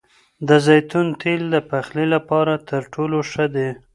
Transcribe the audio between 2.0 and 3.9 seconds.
لپاره تر ټولو ښه دي.